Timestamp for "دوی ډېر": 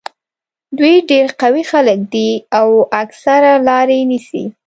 0.77-1.27